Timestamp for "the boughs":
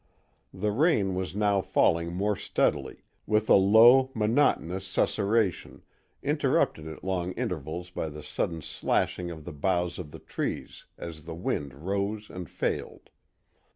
9.45-9.99